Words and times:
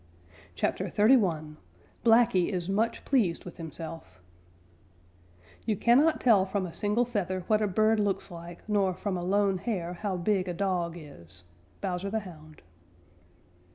CHAPTER 0.55 0.89
XXXI 0.89 1.57
BLACKY 2.03 2.51
IS 2.51 2.67
MUCH 2.67 3.05
PLEASED 3.05 3.45
WITH 3.45 3.57
HIMSELF 3.57 4.19
You 5.67 5.75
cannot 5.77 6.19
tell 6.19 6.43
from 6.43 6.65
a 6.65 6.73
single 6.73 7.05
feather 7.05 7.41
what 7.45 7.61
a 7.61 7.67
bird 7.67 7.99
looks 7.99 8.31
like, 8.31 8.67
nor 8.67 8.95
from 8.95 9.15
a 9.15 9.23
lone 9.23 9.59
hair 9.59 9.93
how 9.93 10.17
big 10.17 10.47
a 10.47 10.55
dog 10.55 10.95
is. 10.97 11.43
_Bowser 11.83 12.09
the 12.09 12.21
Hound. 12.21 12.63